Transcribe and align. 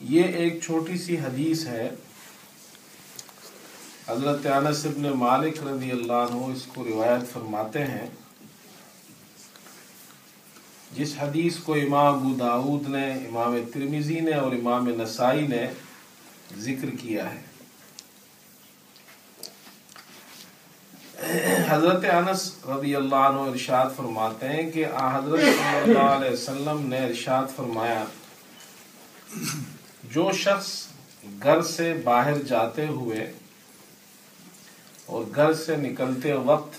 یہ 0.00 0.22
ایک 0.22 0.62
چھوٹی 0.62 0.98
سی 0.98 1.18
حدیث 1.18 1.66
ہے۔ 1.66 1.90
حضرت 4.08 4.46
انس 4.46 4.86
ابن 4.86 5.02
مالک 5.02 5.62
رضی 5.62 5.90
اللہ 5.90 6.12
عنہ 6.12 6.44
اس 6.52 6.62
کو 6.74 6.84
روایت 6.84 7.32
فرماتے 7.32 7.84
ہیں۔ 7.84 8.06
جس 10.92 11.14
حدیث 11.18 11.56
کو 11.56 11.74
امام 11.74 12.14
ابو 12.14 12.34
داود 12.34 12.88
نے، 12.88 13.12
امام 13.12 13.56
ترمیزی 13.74 14.20
نے 14.20 14.32
اور 14.32 14.52
امام 14.52 14.88
نسائی 14.88 15.46
نے 15.46 15.66
ذکر 16.58 16.90
کیا 17.00 17.30
ہے۔ 17.34 17.42
حضرت 21.68 22.04
انس 22.04 22.54
رضی 22.66 22.96
اللہ 22.96 23.16
عنہ 23.16 23.50
ارشاد 23.50 23.86
فرماتے 23.96 24.48
ہیں 24.48 24.70
کہ 24.70 24.86
حضرت 24.86 25.40
صلی 25.40 25.78
اللہ 25.82 25.98
علیہ 25.98 26.30
وسلم 26.30 26.86
نے 26.88 27.06
ارشاد 27.06 27.44
فرمایا 27.56 28.04
جو 30.12 30.30
شخص 30.32 30.86
گھر 31.42 31.62
سے 31.62 31.92
باہر 32.04 32.42
جاتے 32.42 32.86
ہوئے 32.86 33.32
اور 35.06 35.24
گھر 35.34 35.52
سے 35.54 35.76
نکلتے 35.76 36.32
وقت 36.32 36.76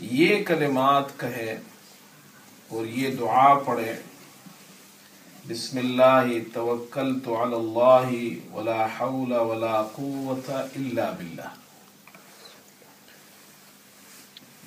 یہ 0.00 0.44
کلمات 0.44 1.04
کہے 1.20 1.56
اور 2.68 2.86
یہ 2.86 3.14
دعا 3.16 3.54
پڑھے، 3.54 3.92
بسم 5.48 5.78
اللہ، 5.78 6.32
توکلت 6.54 7.28
علی 7.28 7.54
اللہ 7.54 8.10
ولا 8.54 8.86
حول 8.98 9.32
ولا 9.32 9.82
قوت 9.82 10.50
الا 10.50 11.10
باللہ۔ 11.10 11.54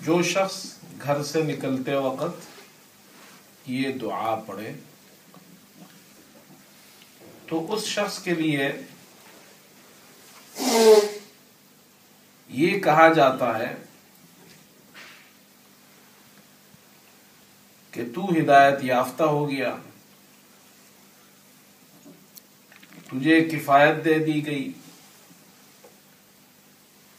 جو 0.06 0.22
شخص 0.23 0.64
گھر 1.04 1.23
سے 1.23 1.44
نکلتے 1.44 1.96
وقت 1.96 3.68
یہ 3.70 3.92
دعا 3.92 4.36
پڑھے 4.36 4.72
تو 7.50 7.73
اس 7.73 7.83
شخص 7.83 8.23
کے 8.23 8.33
لیے 8.33 8.72
یہ 12.50 12.80
کہا 12.80 13.14
جاتا 13.14 13.59
ہے 13.59 13.75
کہ 17.91 18.03
تو 18.16 18.25
ہدایت 18.25 18.83
یافتہ 18.83 19.23
ہو 19.23 19.50
گیا۔ 19.50 19.75
تجھے 23.08 23.41
کفایت 23.41 24.06
دے 24.06 24.19
دی 24.19 24.45
گئی۔ 24.45 24.72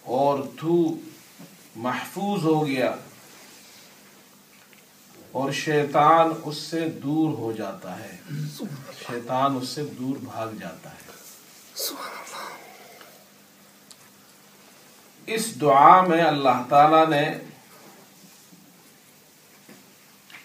اور 0.00 0.38
تو 0.60 0.98
محفوظ 1.76 2.44
ہو 2.44 2.66
گیا۔ 2.66 2.94
اور 5.32 5.52
شیطان 5.52 6.30
اس 6.44 6.56
سے 6.56 6.88
دور 6.88 7.38
ہو 7.38 7.52
جاتا 7.52 7.98
ہے۔ 7.98 8.16
شیطان 8.98 9.56
اس 9.56 9.68
سے 9.68 9.84
دور 9.84 10.16
بھاگ 10.16 10.48
جاتا 10.60 10.90
ہے۔ 10.90 11.10
اس 15.26 15.60
دعا 15.60 16.00
میں 16.00 16.22
اللہ 16.22 16.62
تعالی 16.68 17.16
نے 17.16 17.28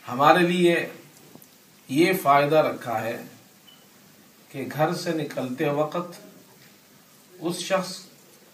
ہمارے 0.07 0.39
لیے 0.39 0.89
یہ 1.87 2.13
فائدہ 2.21 2.55
رکھا 2.55 3.01
ہے 3.01 3.23
کہ 4.49 4.67
گھر 4.71 4.93
سے 4.93 5.13
نکلتے 5.13 5.69
وقت 5.69 6.19
اس 7.39 7.57
شخص 7.57 7.99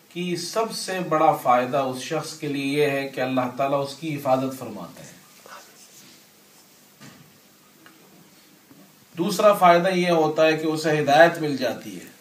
کی 0.10 0.36
سب 0.36 0.72
سے 0.72 1.00
بڑا 1.00 1.36
فائدہ 1.36 1.78
اس 1.78 2.02
شخص 2.02 2.40
کے 2.40 2.48
لیے 2.48 2.86
یہ 2.86 2.90
ہے 2.90 3.10
کہ 3.10 3.22
اللہ 3.22 3.56
تعالیٰ 3.58 3.84
اس 3.84 3.96
کی 3.96 4.16
حفاظت 4.16 4.60
فرماتے 4.60 5.04
ہیں 5.04 5.21
دوسرا 9.18 9.54
فائدہ 9.54 9.88
یہ 9.88 10.10
ہوتا 10.10 10.46
ہے 10.46 10.58
کہ 10.58 10.68
اسے 10.68 11.00
ہدایت 11.00 11.38
مل 11.38 11.58
جاتی 11.58 11.96
ہے۔ 11.96 12.12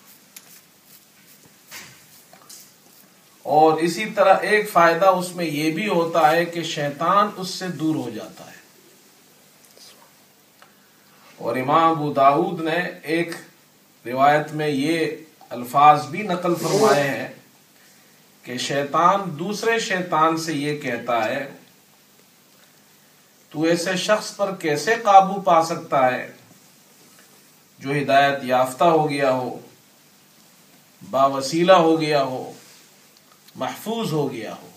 اور 3.42 3.78
اسی 3.78 4.06
طرح 4.06 4.34
ایک 4.34 4.70
فائدہ 4.70 5.06
اس 5.06 5.36
میں 5.36 5.44
یہ 5.44 5.70
بھی 5.70 5.88
ہوتا 5.88 6.30
ہے 6.30 6.44
کہ 6.44 6.62
شیطان 6.62 7.30
اس 7.36 7.50
سے 7.50 7.68
دور 7.68 7.94
ہو 7.96 8.10
جاتا 8.10 8.46
ہے۔ 8.46 8.60
اور 11.36 11.56
امام 11.56 11.90
ابو 11.90 12.12
داود 12.12 12.60
نے 12.60 12.90
ایک 13.02 13.32
روایت 14.06 14.52
میں 14.52 14.68
یہ 14.68 15.16
الفاظ 15.50 16.06
بھی 16.06 16.22
نقل 16.22 16.54
فرمائے 16.54 17.08
ہیں 17.08 17.28
کہ 18.42 18.58
شیطان 18.58 19.38
دوسرے 19.38 19.78
شیطان 19.78 20.36
سے 20.36 20.54
یہ 20.54 20.78
کہتا 20.78 21.24
ہے، 21.24 21.48
تو 23.50 23.62
ایسے 23.62 23.96
شخص 23.96 24.36
پر 24.36 24.54
کیسے 24.54 24.94
قابو 25.02 25.40
پا 25.40 25.62
سکتا 25.62 26.12
ہے؟ 26.12 26.32
جو 27.80 27.91
ہدایت 27.91 28.38
یافتہ 28.42 28.84
ہو 28.84 29.10
گیا 29.10 29.32
ہو 29.32 29.58
با 31.10 31.26
وسیلہ 31.26 31.72
ہو 31.72 32.00
گیا 32.00 32.22
ہو، 32.22 32.52
محفوظ 33.54 34.12
ہو 34.12 34.32
گیا 34.32 34.54
ہو۔ 34.62 34.68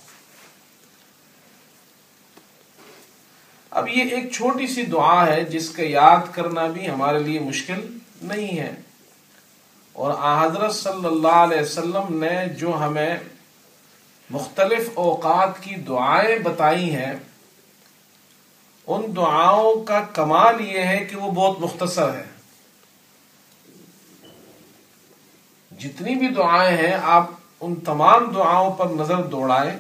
اب 3.70 3.88
یہ 3.88 4.04
ایک 4.04 4.32
چھوٹی 4.32 4.68
سی 4.68 4.84
دعا 4.84 5.28
ہے 5.28 5.44
جس 5.44 5.70
کا 5.70 5.84
یاد 5.86 6.18
کرنا 6.32 6.68
بھی 6.68 6.90
ہمارے 6.90 7.20
لیے 7.20 7.40
مشکل 7.40 7.98
نہیں 8.22 8.60
ہے۔ 8.60 8.74
اور 9.94 10.14
حضرت 10.46 10.76
صلی 10.76 11.06
اللہ 11.06 11.28
علیہ 11.28 11.62
وسلم 11.62 12.24
نے 12.24 12.50
جو 12.50 12.78
ہمیں 12.78 13.18
مختلف 14.30 14.90
اوقات 14.94 15.64
کی 15.64 15.76
دعائیں 15.76 16.40
بتائی 16.40 16.96
ہیں، 16.96 17.14
ان 18.88 19.16
دعاؤں 19.16 19.84
کا 19.84 20.00
کمال 20.00 20.62
یہ 20.62 20.80
ہے 20.80 21.06
کہ 21.06 21.16
وہ 21.16 21.32
بہت 21.32 21.60
مختصر 21.60 22.14
ہے۔ 22.14 22.33
جتنی 25.84 26.16
بھی 26.16 26.28
دعائیں 26.28 26.78
ہیں، 26.78 26.94
آپ 27.04 27.32
ان 27.62 27.76
تمام 27.76 28.32
دعاؤں 28.32 28.74
پر 28.74 28.90
نظر 28.90 29.24
دوڑائیں 29.24 29.80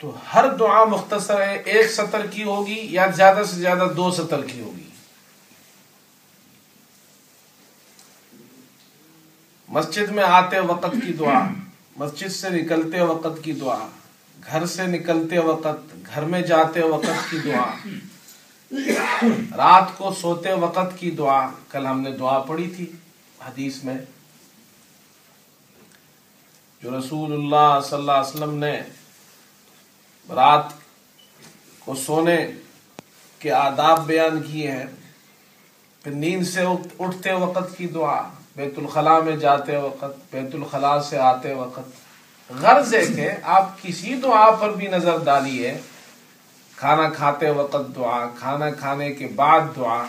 تو 0.00 0.12
ہر 0.34 0.48
دعا 0.56 0.84
مختصر 0.84 1.40
ہے، 1.40 1.56
ایک 1.56 1.90
سطر 1.90 2.26
کی 2.26 2.42
ہوگی 2.44 2.80
یا 2.90 3.06
زیادہ 3.16 3.42
سے 3.50 3.56
زیادہ 3.56 3.88
دو 3.96 4.10
سطر 4.10 4.42
کی 4.46 4.60
ہوگی۔ 4.60 4.88
مسجد 9.68 10.10
میں 10.10 10.24
آتے 10.24 10.58
وقت 10.58 10.94
کی 11.06 11.12
دعا، 11.12 11.40
مسجد 11.96 12.28
سے 12.28 12.48
نکلتے 12.50 13.00
وقت 13.00 13.42
کی 13.44 13.52
دعا، 13.52 13.78
گھر 14.46 14.66
سے 14.66 14.86
نکلتے 14.86 15.38
وقت، 15.38 15.94
گھر 16.14 16.22
میں 16.22 16.40
جاتے 16.42 16.82
وقت 16.82 17.30
کی 17.30 17.38
دعا، 17.44 17.70
رات 19.56 19.96
کو 19.98 20.14
سوتے 20.20 20.52
وقت 20.52 20.98
کی 20.98 21.10
دعا، 21.10 21.40
کل 21.68 21.86
ہم 21.86 22.00
نے 22.00 22.10
دعا 22.10 22.38
پڑھی 22.38 22.68
تھی 22.76 22.86
حدیث 23.46 23.84
میں۔ 23.84 23.98
جو 26.82 26.98
رسول 26.98 27.32
اللہ 27.32 27.80
صلی 27.80 27.98
اللہ 27.98 28.12
علیہ 28.12 28.34
وسلم 28.34 28.54
نے 28.54 28.82
رات 30.34 30.64
کو 31.78 31.94
سونے 31.94 32.50
کے 33.38 33.52
آداب 33.52 34.06
بیان 34.06 34.42
کیے 34.42 34.70
ہیں، 34.70 34.84
پھر 36.02 36.12
نیند 36.12 36.46
سے 36.46 36.60
اٹھتے 36.98 37.32
وقت 37.32 37.78
کی 37.78 37.86
دعا، 37.86 38.22
بیت 38.56 38.78
الخلاء 38.78 39.18
میں 39.18 39.36
جاتے 39.36 39.76
وقت، 39.76 40.34
بیت 40.34 40.54
الخلاء 40.54 41.00
سے 41.00 41.18
آتے 41.18 41.54
وقت۔ 41.54 41.80
غرض 42.60 42.94
ہے 42.94 43.06
کہ 43.06 43.30
آپ 43.42 43.82
کسی 43.82 44.14
دعا 44.14 44.50
پر 44.50 44.70
بھی 44.72 44.86
نظر 44.86 45.16
ڈالیے۔ 45.24 45.78
کھانا 46.76 47.08
کھاتے 47.08 47.50
وقت 47.50 47.96
دعا، 47.96 48.26
کھانا 48.38 48.70
کھانے 48.70 49.12
کے 49.12 49.26
بعد 49.26 49.60
دعا۔ 49.76 50.04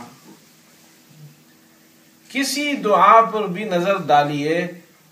کسی 2.30 2.74
دعا 2.74 3.22
پر 3.22 3.48
بھی 3.48 3.64
نظر 3.64 3.98
ڈالیے۔ 3.98 4.68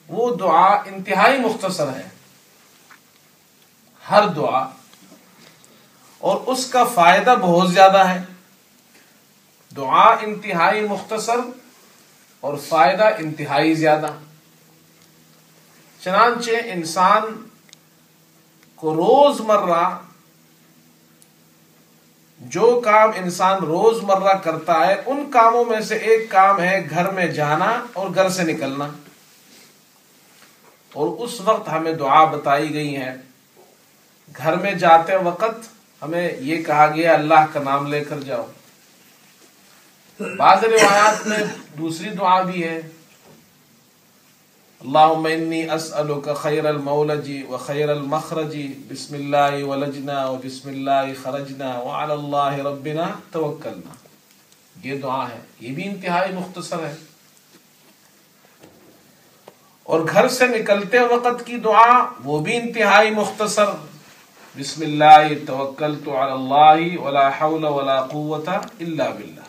وہ 0.07 0.35
دعا 0.35 0.67
انتہائی 0.67 1.39
مختصر 1.39 1.87
ہے۔ 1.87 2.07
ہر 4.11 4.27
دعا 4.27 4.67
اور 6.17 6.41
اس 6.45 6.71
کا 6.71 6.83
فائدہ 6.83 7.35
بہت 7.41 7.71
زیادہ 7.71 8.07
ہے۔ 8.07 8.23
دعا 9.75 10.15
انتہائی 10.21 10.87
مختصر 10.87 11.37
اور 12.39 12.57
فائدہ 12.57 13.09
انتہائی 13.19 13.73
زیادہ۔ 13.73 14.07
چنانچہ 16.03 16.51
انسان 16.65 17.47
کو 18.75 18.93
روز 18.95 19.41
مرہ 19.41 19.97
جو 22.39 22.81
کام 22.85 23.09
انسان 23.15 23.57
روز 23.57 24.03
مرہ 24.03 24.33
کرتا 24.33 24.87
ہے، 24.87 25.01
ان 25.05 25.31
کاموں 25.31 25.65
میں 25.65 25.79
سے 25.79 25.95
ایک 25.95 26.31
کام 26.31 26.59
ہے 26.59 26.87
گھر 26.89 27.11
میں 27.11 27.27
جانا 27.27 27.85
اور 27.93 28.07
گھر 28.15 28.29
سے 28.29 28.43
نکلنا۔ 28.43 28.87
اور 30.93 31.07
اس 31.07 31.41
وقت 31.41 31.69
ہمیں 31.69 31.93
دعا 31.93 32.25
بتائی 32.25 32.73
گئی 32.73 32.97
ہے 32.97 33.15
گھر 34.37 34.55
میں 34.55 34.73
جاتے 34.73 35.15
وقت 35.15 35.67
ہمیں 36.01 36.31
یہ 36.39 36.63
کہا 36.63 36.87
گیا، 36.95 37.13
اللہ 37.13 37.45
کا 37.53 37.59
نام 37.63 37.87
لے 37.87 38.03
کر 38.03 38.19
جاؤ۔ 38.19 38.45
بعض 40.37 40.63
روایات 40.63 41.27
میں 41.27 41.37
دوسری 41.77 42.09
دعا 42.09 42.41
بھی 42.41 42.63
ہے۔ 42.63 42.81
اللہم 44.79 45.27
انی 45.31 45.69
اسألک 45.69 46.29
خیر 46.35 46.65
المولج 46.65 47.31
و 47.49 47.57
خیر 47.57 47.89
المخرج 47.89 48.57
بسم 48.89 49.13
اللہ 49.13 49.63
ولجنا 49.63 50.29
و 50.29 50.35
بسم 50.35 50.69
اللہ 50.69 51.13
خرجنا 51.23 51.79
وعلى 51.79 52.13
اللہ 52.13 52.67
ربنا 52.67 53.09
توکلنا۔ 53.31 53.93
یہ 54.83 54.97
دعا 54.97 55.29
ہے۔ 55.29 55.39
یہ 55.59 55.73
بھی 55.73 55.87
انتہائی 55.87 56.33
مختصر 56.33 56.79
ہے۔ 56.79 56.95
اور 59.87 59.99
گھر 60.13 60.27
سے 60.27 60.47
نکلتے 60.47 60.99
وقت 60.99 61.45
کی 61.45 61.57
دعا، 61.57 62.09
وہ 62.23 62.39
بھی 62.39 62.57
انتہائی 62.57 63.11
مختصر۔ 63.11 63.65
بسم 64.59 64.81
اللہ، 64.81 65.45
توکلت 65.47 66.07
علی 66.07 66.31
اللہ 66.31 66.97
ولا 66.97 67.29
حول 67.41 67.65
ولا 67.65 68.01
قوت 68.01 68.49
الا 68.49 69.09
باللہ۔ 69.09 69.41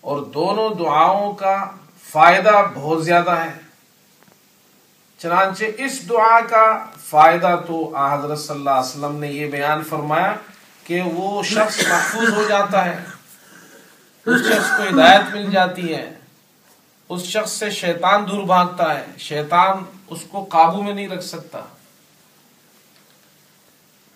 اور 0.00 0.20
دونوں 0.20 0.70
دعاؤں 0.74 1.32
کا 1.32 1.70
فائدہ 2.10 2.62
بہت 2.74 3.04
زیادہ 3.04 3.30
ہے۔ 3.30 3.52
چنانچہ 5.18 5.64
اس 5.78 6.08
دعا 6.08 6.40
کا 6.40 6.86
فائدہ 7.04 7.56
تو 7.66 7.96
حضرت 7.96 8.38
صلی 8.38 8.56
اللہ 8.56 8.70
علیہ 8.70 8.90
وسلم 8.90 9.16
نے 9.16 9.28
یہ 9.28 9.50
بیان 9.50 9.84
فرمایا 9.84 10.34
کہ 10.84 11.02
وہ 11.02 11.42
شخص 11.42 11.88
محفوظ 11.88 12.32
ہو 12.34 12.44
جاتا 12.48 12.84
ہے۔ 12.84 13.04
اس 14.26 14.40
شخص 14.40 14.70
کو 14.76 14.82
ہدایت 14.82 15.34
مل 15.34 15.50
جاتی 15.50 15.94
ہے۔ 15.94 16.19
اس 17.10 17.22
شخص 17.22 17.50
سے 17.52 17.70
شیطان 17.70 18.28
دور 18.30 18.44
بھاگتا 18.44 19.00
ہے۔ 19.00 19.06
شیطان 19.18 19.84
اس 20.06 20.18
کو 20.30 20.44
قابو 20.44 20.82
میں 20.82 20.94
نہیں 20.94 21.08
رکھ 21.08 21.24
سکتا۔ 21.24 21.60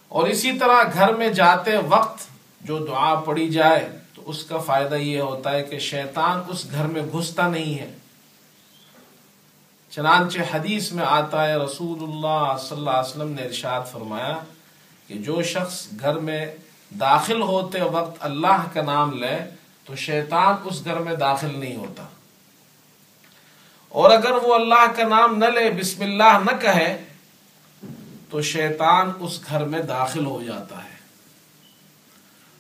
اور 0.09 0.27
اسی 0.27 0.59
طرح 0.59 0.83
گھر 0.93 1.15
میں 1.15 1.29
جاتے 1.29 1.77
وقت 1.77 2.27
جو 2.61 2.87
دعا 2.87 3.15
پڑی 3.15 3.49
جائے، 3.49 3.99
تو 4.15 4.23
اس 4.27 4.45
کا 4.45 4.59
فائدہ 4.59 4.95
یہ 4.95 5.21
ہوتا 5.21 5.51
ہے 5.51 5.63
کہ 5.63 5.79
شیطان 5.79 6.43
اس 6.49 6.71
گھر 6.71 6.85
میں 6.85 7.03
گھستا 7.03 7.49
نہیں 7.49 7.79
ہے۔ 7.79 7.95
چنانچہ 9.91 10.39
حدیث 10.55 10.93
میں 10.93 11.05
آتا 11.09 11.47
ہے، 11.47 11.57
رسول 11.57 12.03
اللہ 12.03 12.57
صلی 12.61 12.79
اللہ 12.79 12.91
علیہ 12.91 13.11
وسلم 13.11 13.29
نے 13.29 13.43
ارشاد 13.43 13.81
فرمایا 13.93 14.39
کہ 15.07 15.15
جو 15.15 15.43
شخص 15.43 15.87
گھر 16.01 16.19
میں 16.19 16.57
داخل 17.01 17.43
ہوتے 17.43 17.83
وقت 17.83 18.17
اللہ 18.21 18.65
کا 18.73 18.83
نام 18.83 19.13
لے، 19.13 19.39
تو 19.85 19.97
شیطان 19.97 20.55
اس 20.65 20.85
گھر 20.85 20.99
میں 20.99 21.15
داخل 21.15 21.59
نہیں 21.59 21.77
ہوتا۔ 21.77 22.05
اور 23.95 24.11
اگر 24.11 24.31
وہ 24.31 24.55
اللہ 24.55 24.93
کا 24.97 25.09
نام 25.09 25.39
نہ 25.39 25.45
لے، 25.45 25.71
بسم 25.71 26.03
اللہ 26.03 26.39
نہ 26.45 26.57
کہے، 26.61 27.05
تو 28.31 28.43
شیطان 28.43 29.13
اس 29.21 29.41
گھر 29.49 29.65
میں 29.65 29.79
داخل 29.79 30.27
ہو 30.27 30.43
جاتا 30.43 30.77
ہے۔ 30.77 30.97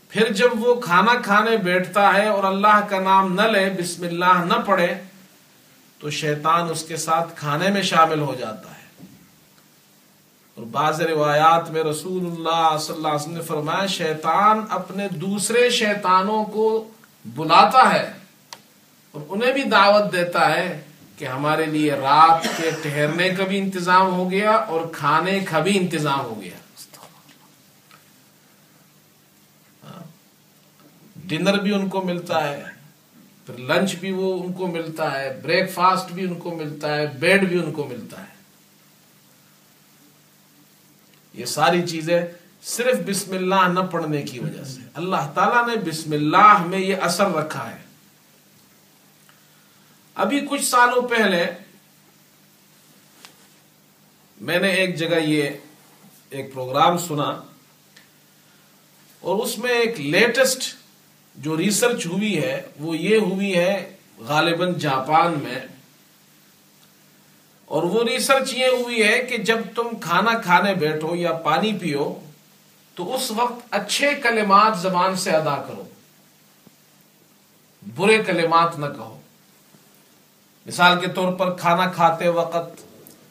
پھر 0.09 0.33
جب 0.33 0.49
وہ 0.55 0.75
کھانا 0.75 1.15
کھانے 1.25 1.57
بیٹھتا 1.57 2.15
ہے 2.15 2.29
اور 2.29 2.45
اللہ 2.45 2.87
کا 2.89 3.01
نام 3.01 3.35
نہ 3.35 3.43
لے، 3.43 3.71
بسم 3.79 4.05
اللہ 4.05 4.45
نہ 4.45 4.55
پڑھے، 4.67 4.95
تو 5.99 6.11
شیطان 6.11 6.71
اس 6.71 6.83
کے 6.83 6.97
ساتھ 6.97 7.37
کھانے 7.37 7.69
میں 7.69 7.83
شامل 7.83 8.21
ہو 8.21 8.35
جاتا 8.39 8.71
ہے۔ 8.71 9.05
اور 10.55 10.67
بعض 10.67 11.01
روایات 11.01 11.71
میں 11.71 11.83
رسول 11.83 12.27
اللہ 12.27 12.79
صلی 12.79 12.97
اللہ 12.97 13.09
علیہ 13.09 13.21
وسلم 13.21 13.35
نے 13.35 13.43
فرمایا، 13.43 13.87
شیطان 13.87 14.65
اپنے 14.71 15.09
دوسرے 15.09 15.71
شیطانوں 15.71 16.45
کو 16.45 16.89
بلاتا 17.25 17.95
ہے 17.95 18.13
اور 19.11 19.23
انہیں 19.29 19.53
بھی 19.53 19.65
دعوت 19.65 20.13
دیتا 20.13 20.55
ہے۔ 20.55 20.81
کہ 21.17 21.25
ہمارے 21.25 21.67
لیے 21.67 21.93
رات 21.93 22.47
کے 22.57 22.71
ٹھہرنے 22.83 23.31
کا 23.31 23.45
بھی 23.45 23.59
انتظام 23.59 24.07
ہو 24.07 24.31
گیا 24.31 24.51
اور 24.51 24.81
کھانے 24.93 25.41
کا 25.41 25.59
بھی 25.59 25.79
انتظام 25.79 26.21
ہو 26.21 26.41
گیا۔ 26.41 26.51
ڈنر 31.17 31.59
بھی 31.59 31.75
ان 31.75 31.89
کو 31.89 32.03
ملتا 32.03 32.49
ہے، 32.49 32.63
پھر 33.47 33.59
لنچ 33.59 33.95
بھی 33.95 34.13
وہ 34.13 34.45
ان 34.45 34.53
کو 34.53 34.67
ملتا 34.67 35.19
ہے 35.19 35.41
بریک 35.43 35.73
فاسٹ 35.75 36.13
بھی 36.13 36.23
ان 36.23 36.35
کو 36.35 36.57
ملتا 36.57 36.97
ہے، 36.97 37.07
بیڈ 37.07 37.49
بھی 37.49 37.59
ان 37.59 37.73
کو 37.73 37.85
ملتا 37.85 38.21
ہے۔ 38.21 38.35
یہ 41.35 41.45
ساری 41.45 41.83
چیزیں 41.83 42.23
صرف 42.63 42.97
بسم 43.07 43.33
اللہ 43.33 43.69
نہ 43.69 43.81
پڑھنے 43.81 44.23
کی 44.23 44.39
وجہ 44.39 44.65
سے۔ 44.65 44.81
اللہ 44.95 45.33
تعالیٰ 45.35 45.69
نے 45.69 45.91
بسم 45.91 46.13
اللہ 46.13 46.67
میں 46.67 46.79
یہ 46.79 46.97
اثر 46.97 47.31
رکھا 47.31 47.71
ہے۔ 47.71 47.94
ابھی 50.15 50.41
کچھ 50.51 50.65
سالوں 50.65 51.09
پہلے 51.09 51.47
میں 54.41 54.59
نے 54.59 54.69
ایک 54.69 54.97
جگہ 54.97 55.19
یہ 55.21 55.51
ایک 56.31 56.55
پروگرام 56.55 56.99
سنا 56.99 57.43
اور 59.21 59.45
اس 59.45 59.59
میں 59.59 59.71
ایک 59.71 60.01
لیٹسٹ 60.01 60.77
جو 61.35 61.57
ریسرچ 61.57 62.07
ہوئی 62.07 62.43
ہے، 62.43 62.63
وہ 62.81 62.97
یہ 62.97 63.19
ہوئی 63.19 63.57
ہے 63.57 63.97
غالباً 64.19 64.75
جاپان 64.75 65.33
میں۔ 65.43 65.59
اور 67.65 67.83
وہ 67.83 68.05
ریسرچ 68.05 68.55
یہ 68.55 68.67
ہوئی 68.67 69.03
ہے 69.03 69.19
کہ 69.19 69.37
جب 69.37 69.59
تم 69.75 69.89
کھانا 70.01 70.39
کھانے 70.39 70.75
بیٹھو 70.75 71.17
یا 71.17 71.33
پانی 71.33 71.79
پیو، 71.79 72.15
تو 72.95 73.15
اس 73.15 73.31
وقت 73.31 73.67
اچھے 73.71 74.15
کلمات 74.15 74.79
زبان 74.79 75.17
سے 75.17 75.31
ادا 75.31 75.57
کرو۔ 75.57 75.89
برے 77.97 78.23
کلمات 78.23 78.79
نہ 78.79 78.87
کہو۔ 78.87 79.21
مثال 80.67 81.01
کے 81.01 81.07
طور 81.07 81.33
پر 81.33 81.55
کھانا 81.55 81.91
کھاتے 81.91 82.29
وقت، 82.29 82.83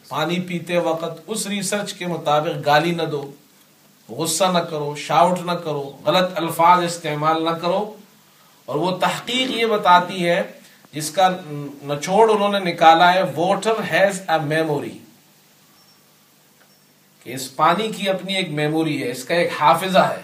پانی 0.10 0.40
پیتے 0.40 0.78
وقت، 0.78 1.22
اس 1.28 1.48
ریسرچ 1.48 1.94
کے 1.94 2.08
مطابق 2.08 2.66
گالی 2.66 2.92
نہ 2.92 3.04
دو، 3.04 3.32
غصہ 4.10 4.44
نہ 4.44 4.58
کرو 4.58 4.96
شاؤٹ 4.96 5.40
نہ 5.42 5.52
کرو، 5.52 5.92
غلط 6.06 6.32
الفاظ 6.36 6.84
استعمال 6.84 7.44
نہ 7.44 7.50
کرو۔ 7.50 7.96
اور 8.66 8.76
وہ 8.76 8.98
تحقیق 8.98 9.52
یہ 9.52 9.66
بتاتی 9.66 10.30
ہے، 10.30 10.44
جس 10.92 11.12
کا 11.12 11.30
نچوڑ 11.86 12.32
انہوں 12.32 12.60
نے 12.60 12.60
نکالا 12.60 13.14
ہے 13.14 13.22
واٹر 13.36 13.74
ہیز 13.92 14.22
اے 14.30 14.46
میموری 14.46 14.98
کہ 17.24 17.34
اس 17.34 17.56
پانی 17.56 17.88
کی 17.88 18.10
اپنی 18.10 18.36
ایک 18.36 18.50
میموری 18.50 19.04
ہے، 19.04 19.12
اس 19.12 19.26
کا 19.26 19.36
ایک 19.36 19.52
حافظہ 19.60 20.00
ہے۔ 20.00 20.22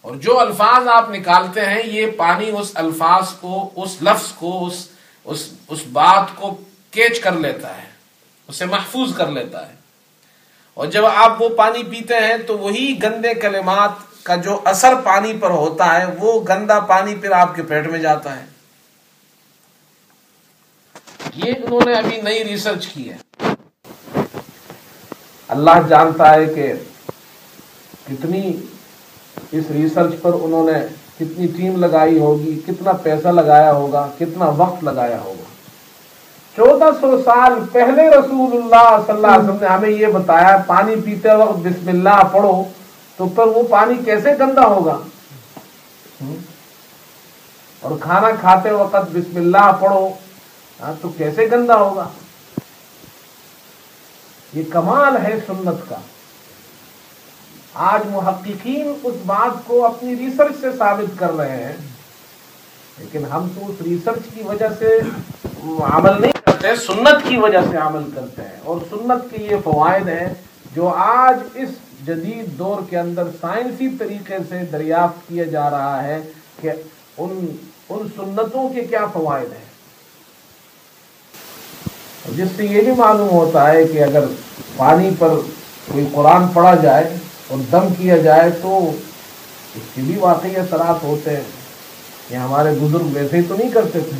اور 0.00 0.16
جو 0.16 0.40
الفاظ 0.40 0.88
آپ 0.88 1.10
نکالتے 1.10 1.60
ہیں، 1.60 1.82
یہ 1.84 2.06
پانی 2.16 2.50
اس 2.50 2.70
الفاظ 2.74 3.30
کو، 3.30 3.70
اس 3.76 3.96
لفظ 4.02 4.32
کو، 4.32 4.66
اس 4.66 4.88
اس 5.30 5.48
اس 5.68 5.82
بات 5.92 6.24
کو 6.36 6.60
کیچ 6.90 7.20
کر 7.20 7.32
لیتا 7.32 7.76
ہے، 7.76 7.86
اسے 8.48 8.66
محفوظ 8.66 9.16
کر 9.16 9.30
لیتا 9.30 9.68
ہے۔ 9.68 9.72
اور 10.74 10.86
جب 10.86 11.06
آپ 11.06 11.42
وہ 11.42 11.48
پانی 11.48 11.82
پیتے 11.82 12.14
ہیں 12.14 12.36
تو 12.46 12.58
وہی 12.58 12.98
گندے 13.02 13.34
کلمات 13.34 13.90
کا 14.22 14.36
جو 14.36 14.60
اثر 14.64 14.94
پانی 15.04 15.32
پر 15.40 15.50
ہوتا 15.50 16.00
ہے، 16.00 16.06
وہ 16.18 16.40
گندا 16.48 16.80
پانی 16.80 17.14
پھر 17.14 17.30
آپ 17.30 17.54
کے 17.54 17.62
پیٹ 17.62 17.86
میں 17.86 17.98
جاتا 17.98 18.36
ہے۔ 18.36 18.44
یہ 21.34 21.52
انہوں 21.52 21.80
نے 21.86 21.92
ابھی 21.92 22.22
نئی 22.22 22.44
ریسرچ 22.44 22.86
کی 22.86 23.10
ہے۔ 23.10 23.16
اللہ 25.48 25.86
جانتا 25.88 26.34
ہے 26.34 26.46
کہ 26.46 26.72
کتنی 28.06 28.52
اس 29.52 29.64
ریسرچ 29.70 30.14
پر 30.22 30.32
انہوں 30.32 30.70
نے 30.70 30.78
کتنی 31.20 31.46
ٹیم 31.46 31.76
لگائی 31.76 32.18
ہوگی، 32.18 32.60
کتنا 32.66 32.92
پیسہ 32.92 33.28
لگایا 33.28 33.72
ہوگا، 33.72 34.08
کتنا 34.18 34.44
وقت 34.56 34.84
لگایا 34.84 35.20
ہوگا۔ 35.20 35.48
چودہ 36.56 36.84
سو 37.00 37.22
سال 37.22 37.52
پہلے 37.72 38.08
رسول 38.10 38.56
اللہ 38.56 38.96
صلی 39.06 39.14
اللہ 39.14 39.26
علیہ 39.26 39.44
وسلم 39.44 39.56
نے 39.60 39.66
ہمیں 39.66 39.90
یہ 39.90 40.06
بتایا، 40.06 40.56
پانی 40.66 40.94
پیتے 41.04 41.34
وقت 41.34 41.58
بسم 41.58 41.88
اللہ 41.88 42.22
پڑھو، 42.32 42.62
تو 43.16 43.28
پھر 43.28 43.46
وہ 43.46 43.62
پانی 43.70 43.94
کیسے 44.04 44.30
گندا 44.40 44.66
ہوگا؟ 44.66 44.98
اور 47.80 47.90
کھانا 48.00 48.30
کھاتے 48.40 48.70
وقت 48.70 49.10
بسم 49.12 49.36
اللہ 49.36 49.70
پڑھو 49.80 50.08
ہاں، 50.82 50.92
تو 51.00 51.08
کیسے 51.08 51.46
گندا 51.52 51.76
ہوگا؟ 51.76 52.08
یہ 54.52 54.62
کمال 54.70 55.16
ہے 55.16 55.38
سنت 55.46 55.88
کا۔ 55.88 55.96
آج 57.74 58.00
محققین 58.10 58.92
اس 59.04 59.14
بات 59.26 59.66
کو 59.66 59.86
اپنی 59.86 60.16
ریسرچ 60.16 60.52
سے 60.60 60.66
ثابت 60.78 61.18
کر 61.18 61.32
رہے 61.32 61.64
ہیں، 61.64 61.76
لیکن 62.98 63.24
ہم 63.32 63.48
تو 63.54 63.66
اس 63.68 63.82
ریسرچ 63.82 64.34
کی 64.34 64.42
وجہ 64.42 64.68
سے 64.78 64.98
عمل 65.80 66.20
نہیں 66.20 66.32
کرتے، 66.32 66.76
سنت 66.76 67.28
کی 67.28 67.36
وجہ 67.36 67.58
سے 67.70 67.76
عمل 67.76 68.10
کرتے 68.14 68.42
ہیں۔ 68.42 68.56
اور 68.64 68.76
سنت 68.90 69.30
کے 69.30 69.42
یہ 69.42 69.56
فوائد 69.64 70.08
ہیں 70.08 70.34
جو 70.74 70.88
آج 70.88 71.38
اس 71.54 71.68
جدید 72.06 72.58
دور 72.58 72.82
کے 72.90 72.98
اندر 72.98 73.22
سائنسی 73.40 73.88
طریقے 73.88 74.38
سے 74.48 74.62
دریافت 74.72 75.28
کیا 75.28 75.44
جا 75.44 75.70
رہا 75.70 76.02
ہے 76.02 76.20
کہ 76.60 76.70
ان 77.18 77.56
ان 77.88 78.08
سنتوں 78.16 78.68
کے 78.68 78.84
کیا 78.84 79.06
فوائد 79.12 79.52
ہیں۔ 79.52 79.68
جس 82.36 82.48
سے 82.56 82.64
یہ 82.64 82.82
بھی 82.82 82.92
معلوم 82.92 83.28
ہوتا 83.28 83.72
ہے 83.72 83.84
کہ 83.84 84.02
اگر 84.04 84.24
پانی 84.76 85.10
پر 85.18 85.28
کوئی 85.92 86.06
قرآن 86.12 86.48
پڑھا 86.48 86.74
جائے 86.74 87.16
اور 87.50 87.58
دم 87.70 87.94
کیا 87.94 88.16
جائے 88.16 88.50
تو 88.62 88.90
اس 89.74 89.82
کے 89.94 90.02
بھی 90.02 90.18
واقعی 90.18 90.56
اثرات 90.56 91.04
ہوتے 91.04 91.36
ہیں۔ 91.36 91.44
یہ 92.30 92.36
ہمارے 92.36 92.70
بزرگ 92.80 93.06
ویسے 93.12 93.36
ہی 93.36 93.42
تو 93.42 93.56
نہیں 93.56 93.70
کرتے 93.70 94.00
تھے۔ 94.00 94.18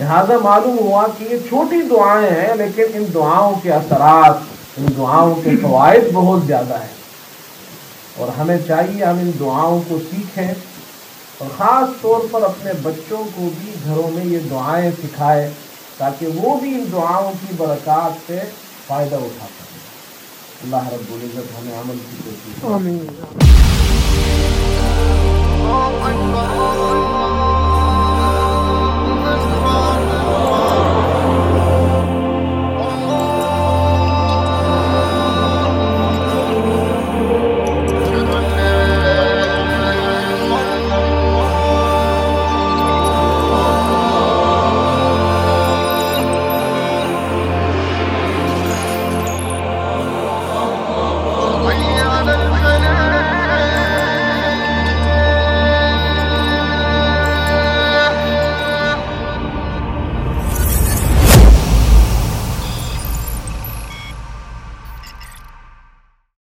لہذا 0.00 0.38
معلوم 0.42 0.78
ہوا 0.78 1.06
کہ 1.18 1.24
یہ 1.30 1.38
چھوٹی 1.48 1.82
دعائیں 1.90 2.30
ہیں، 2.30 2.54
لیکن 2.54 2.84
ان 2.94 3.04
دعاؤں 3.14 3.54
کے 3.62 3.72
اثرات، 3.72 4.34
ان 4.78 4.86
دعاؤں 4.96 5.34
کے 5.34 5.50
فوائد 5.62 6.04
بہت 6.12 6.42
زیادہ 6.46 6.74
ہیں۔ 6.74 6.96
اور 8.16 8.28
ہمیں 8.28 8.58
چاہیے 8.66 9.04
ہم 9.04 9.18
ان 9.18 9.30
دعاؤں 9.40 9.80
کو 9.88 9.98
سیکھیں 9.98 10.54
اور 11.38 11.48
خاص 11.56 12.02
طور 12.02 12.20
پر 12.30 12.42
اپنے 12.42 12.72
بچوں 12.82 13.18
کو 13.18 13.48
بھی 13.58 13.72
گھروں 13.84 14.10
میں 14.10 14.24
یہ 14.24 14.38
دعائیں 14.38 14.90
سکھائے 14.90 15.50
تاکہ 15.96 16.26
وہ 16.26 16.60
بھی 16.60 16.74
ان 16.74 16.84
دعاؤں 16.92 17.32
کی 17.32 17.54
برکات 17.56 18.18
سے 18.26 18.40
فائدہ 18.86 19.16
اٹھا 19.16 19.46
اللہ 20.64 20.88
رب 20.92 21.12
العزت 21.14 21.48
ہمیں 21.58 21.74
عمل 21.78 21.98
کی 22.10 22.16
کوشش 22.24 22.64